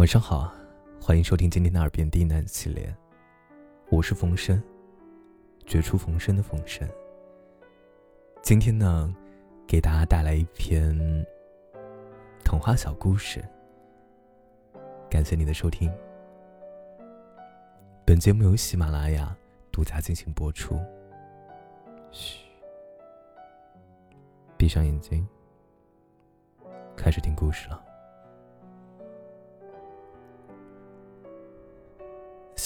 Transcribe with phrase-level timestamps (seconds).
[0.00, 0.50] 晚上好，
[0.98, 2.96] 欢迎收听今天的《耳边低喃》系列，
[3.90, 4.58] 我是冯生，
[5.66, 6.88] 绝处逢生的冯生。
[8.40, 9.14] 今天呢，
[9.66, 10.96] 给大家带来一篇
[12.42, 13.44] 童话小故事。
[15.10, 15.92] 感谢你的收听。
[18.06, 19.36] 本节目由喜马拉雅
[19.70, 20.80] 独家进行播出。
[22.10, 22.38] 嘘，
[24.56, 25.28] 闭上眼睛，
[26.96, 27.89] 开始听故事了。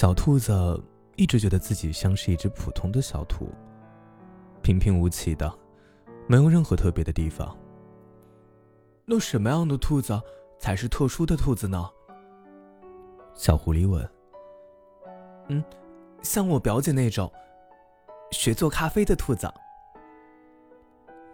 [0.05, 0.79] 小兔子
[1.17, 3.49] 一直觉得自己像是一只普通的小兔，
[4.61, 5.51] 平平无奇的，
[6.27, 7.57] 没有任何特别的地方。
[9.07, 10.21] 那什么样的兔子
[10.59, 11.89] 才是特殊的兔子呢？
[13.33, 14.07] 小狐狸问。
[15.49, 15.65] 嗯，
[16.21, 17.33] 像我表姐那种，
[18.31, 19.51] 学做咖啡的兔子。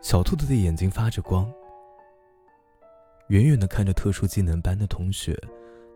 [0.01, 1.52] 小兔子的眼睛发着光，
[3.30, 5.37] 远远的看着特殊技能班的同学，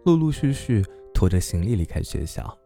[0.05, 0.85] 陆陆续续。
[1.15, 2.59] 拖着行李离开学校。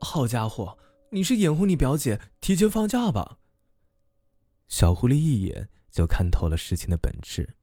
[0.00, 0.78] 好家伙，
[1.10, 3.38] 你是眼红你表姐提前放假吧？
[4.68, 7.56] 小狐狸一眼就看透了事情的本质。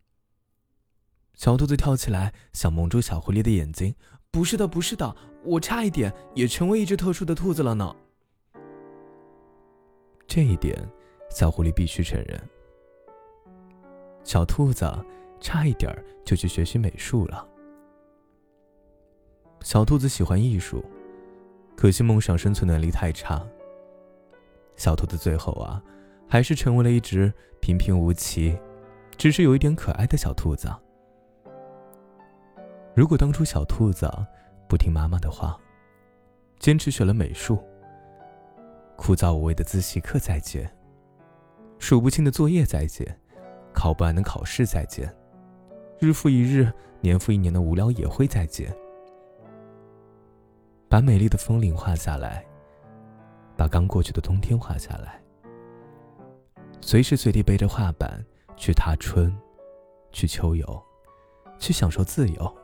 [1.34, 3.96] 小兔子跳起来想蒙住小狐狸的眼睛。
[4.30, 7.94] 不是的，不是的，我差一点也成为一只特殊的兔子了呢。
[10.26, 10.90] 这一点，
[11.30, 12.50] 小狐狸必须承认。
[14.24, 14.90] 小兔子
[15.42, 17.46] 差一点就去学习美术了。
[19.62, 20.82] 小兔子喜欢艺术，
[21.82, 23.44] 可惜梦想生存能力太差。
[24.76, 25.82] 小兔子最后啊，
[26.30, 28.56] 还是成为了一只平平无奇，
[29.18, 30.72] 只是有一点可爱的小兔子。
[32.94, 34.08] 如果当初小兔子
[34.70, 35.60] 不听妈妈的话，
[36.60, 37.58] 坚持学了美术，
[38.96, 40.72] 枯燥无味的自习课再见，
[41.80, 43.20] 数不清的作业再见，
[43.74, 45.12] 考不完的考试再见，
[45.98, 48.72] 日复一日、年复一年的无聊也会再见。
[50.92, 52.46] 把美丽的风铃画下来，
[53.56, 55.24] 把刚过去的冬天画下来，
[56.82, 58.22] 随时随地背着画板
[58.58, 59.34] 去踏春，
[60.12, 60.84] 去秋游，
[61.58, 62.58] 去享受自由。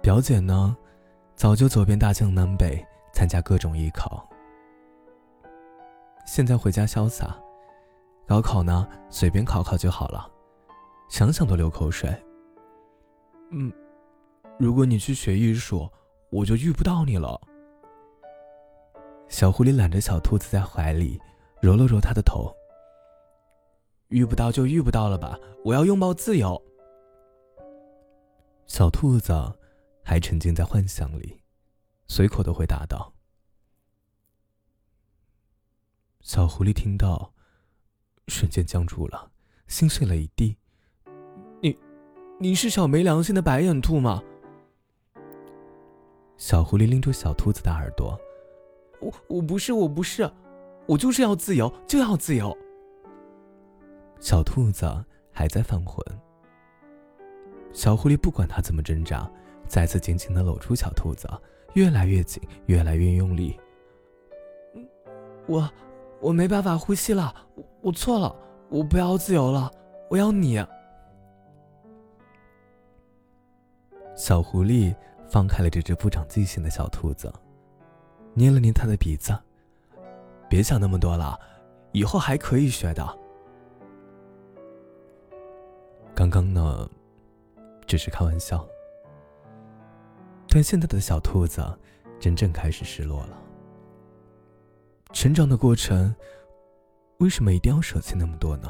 [0.00, 0.76] 表姐呢，
[1.34, 4.24] 早就走遍大江南北，参加各种艺考，
[6.24, 7.36] 现在回家潇洒，
[8.28, 10.30] 高考呢随便考考就好了，
[11.08, 12.08] 想想都流口水。
[13.50, 13.72] 嗯。
[14.60, 15.90] 如果你去学艺术，
[16.28, 17.40] 我就遇不到你了。
[19.26, 21.18] 小狐狸揽着小兔子在怀里，
[21.62, 22.54] 揉了揉它的头。
[24.08, 26.62] 遇不到就遇不到了吧，我要拥抱自由。
[28.66, 29.32] 小兔子
[30.04, 31.40] 还沉浸在幻想里，
[32.06, 33.14] 随口的回答道。
[36.20, 37.32] 小狐狸听到，
[38.28, 39.30] 瞬间僵住了，
[39.68, 40.54] 心碎了一地。
[41.62, 41.74] 你，
[42.38, 44.22] 你是小没良心的白眼兔吗？
[46.40, 48.18] 小狐狸拎住小兔子的耳朵，
[48.98, 50.28] 我我不是我不是，
[50.86, 52.56] 我就是要自由就要自由。
[54.20, 54.86] 小兔子
[55.30, 56.02] 还在犯浑。
[57.74, 59.30] 小狐狸不管它怎么挣扎，
[59.68, 61.28] 再次紧紧的搂住小兔子，
[61.74, 63.60] 越来越紧，越来越用力。
[65.46, 65.70] 我
[66.22, 67.34] 我没办法呼吸了，
[67.82, 68.34] 我错了，
[68.70, 69.70] 我不要自由了，
[70.08, 70.58] 我要你。
[74.16, 74.96] 小狐狸。
[75.30, 77.32] 放开了这只不长记性的小兔子，
[78.34, 79.32] 捏了捏它的鼻子。
[80.48, 81.38] 别想那么多了，
[81.92, 83.18] 以后还可以学的。
[86.16, 86.90] 刚刚呢，
[87.86, 88.66] 只是开玩笑。
[90.48, 91.64] 但现在的小兔子
[92.18, 93.38] 真正开始失落了。
[95.12, 96.12] 成长的过程，
[97.18, 98.68] 为什么一定要舍弃那么多呢？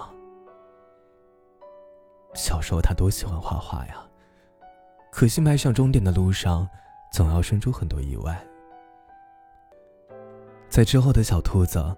[2.34, 4.06] 小时候他多喜欢画画呀。
[5.10, 6.69] 可惜，迈向终点的路上，
[7.12, 8.43] 总要生出很多意外。
[10.69, 11.94] 在之后的小兔子，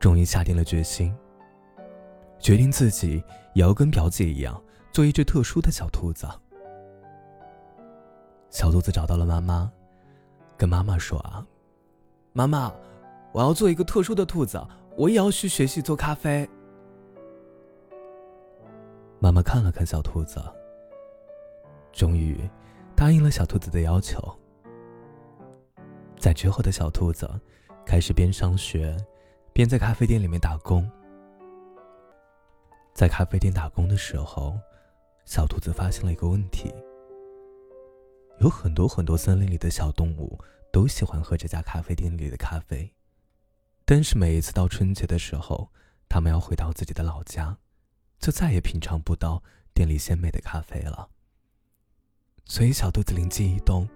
[0.00, 1.14] 终于下定了决心，
[2.38, 3.22] 决定自己
[3.54, 4.60] 也要跟表姐一样，
[4.90, 6.26] 做一只特殊的小兔子。
[8.50, 9.70] 小兔子找到了妈妈，
[10.56, 11.46] 跟妈妈说：“啊，
[12.32, 12.72] 妈妈，
[13.32, 14.60] 我要做一个特殊的兔子，
[14.96, 16.48] 我也要去学习做咖啡。”
[19.20, 20.42] 妈妈看了看小兔子。
[21.96, 22.38] 终于，
[22.94, 24.22] 答应了小兔子的要求。
[26.18, 27.28] 在之后的小兔子，
[27.86, 28.94] 开始边上学，
[29.54, 30.88] 边在咖啡店里面打工。
[32.92, 34.58] 在咖啡店打工的时候，
[35.24, 36.70] 小兔子发现了一个问题：
[38.40, 40.38] 有很多很多森林里的小动物
[40.70, 42.92] 都喜欢喝这家咖啡店里的咖啡，
[43.86, 45.70] 但是每一次到春节的时候，
[46.10, 47.56] 他们要回到自己的老家，
[48.18, 51.08] 就再也品尝不到店里鲜美的咖啡了。
[52.48, 53.86] 所以小兔子灵机一动，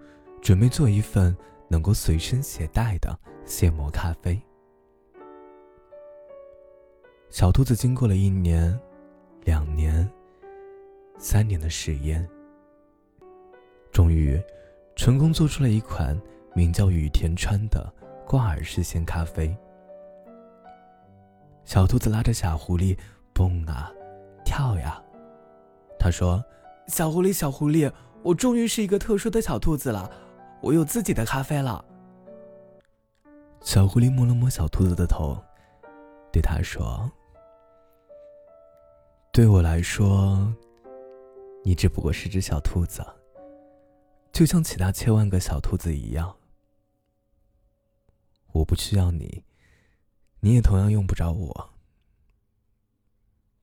[0.42, 1.34] 准备做一份
[1.68, 3.16] 能够随身携带的
[3.46, 4.40] 现磨咖啡。
[7.30, 8.78] 小兔子经过了一年、
[9.44, 10.06] 两年、
[11.16, 12.28] 三年的实验，
[13.92, 14.38] 终于
[14.96, 16.20] 成功做出了一款
[16.52, 17.90] 名叫雨田川的
[18.26, 19.56] 挂耳式鲜咖啡。
[21.64, 22.98] 小兔子拉着小狐狸
[23.32, 23.92] 蹦啊
[24.44, 25.00] 跳呀，
[26.00, 26.44] 他说
[26.88, 27.90] ：“小狐狸，小狐狸，
[28.22, 30.10] 我终于是一个特殊的小兔子了，
[30.60, 31.84] 我有自己的咖啡了。”
[33.62, 35.36] 小狐狸摸了摸小兔子的头，
[36.32, 37.10] 对他说。
[39.32, 40.52] 对我来说，
[41.62, 43.04] 你只不过是只小兔子，
[44.32, 46.36] 就像其他千万个小兔子一样。
[48.52, 49.44] 我不需要你，
[50.40, 51.70] 你也同样用不着我。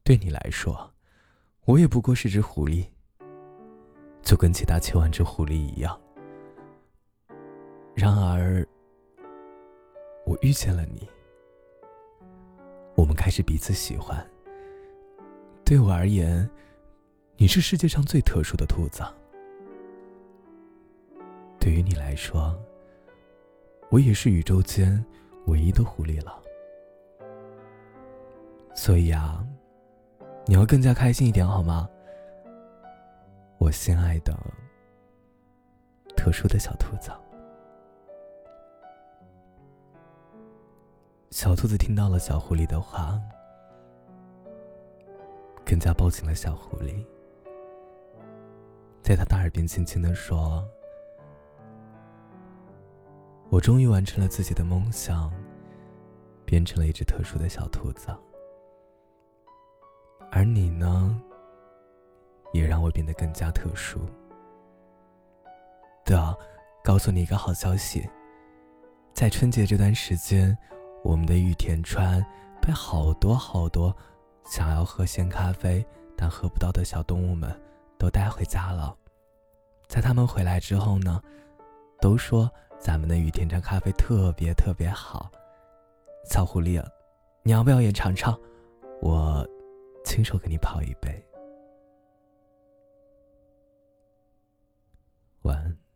[0.03, 0.93] 对你来说，
[1.65, 2.87] 我也不过是只狐狸，
[4.27, 5.97] 就跟其他千万只狐狸一样。
[7.95, 8.67] 然而，
[10.25, 11.07] 我遇见了你，
[12.97, 14.21] 我们开始彼此喜欢。
[15.63, 16.47] 对我而言，
[17.37, 19.01] 你是世界上最特殊的兔子。
[21.57, 22.53] 对于你来说，
[23.89, 25.01] 我也是宇宙间
[25.45, 26.37] 唯一的狐狸了。
[28.75, 29.41] 所以啊，
[30.45, 31.87] 你要更加开心一点好吗？
[33.57, 34.37] 我心爱的、
[36.15, 37.11] 特殊的小兔子。
[41.31, 43.19] 小兔子听到了小狐狸的话。
[45.69, 47.05] 更加抱紧了小狐狸，
[49.03, 50.65] 在他的耳边轻轻的说
[53.51, 55.29] ：“我终于完成了自己的梦想，
[56.45, 58.07] 变成了一只特殊的小兔子。
[60.31, 61.21] 而你呢，
[62.53, 63.99] 也让我变得更加特殊。
[66.05, 66.35] 对啊，
[66.83, 68.07] 告诉你一个好消息，
[69.13, 70.57] 在春节这段时间，
[71.03, 72.25] 我们的玉田川
[72.61, 73.95] 被好多好多。”
[74.49, 75.85] 想要喝鲜咖啡
[76.15, 77.53] 但喝不到的小动物们，
[77.97, 78.95] 都带回家了。
[79.89, 81.21] 在他们回来之后呢，
[81.99, 85.29] 都说咱们的雨田川咖啡特别特别好。
[86.23, 86.81] 小狐狸，
[87.43, 88.39] 你要不要也尝尝？
[89.01, 89.45] 我
[90.05, 91.21] 亲手给你泡一杯。
[95.47, 95.86] 晚安。